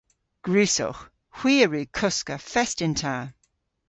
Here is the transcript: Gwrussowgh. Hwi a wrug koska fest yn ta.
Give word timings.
Gwrussowgh. 0.45 1.01
Hwi 1.37 1.53
a 1.65 1.67
wrug 1.67 1.89
koska 1.99 2.35
fest 2.51 2.77
yn 2.85 2.95
ta. 3.01 3.15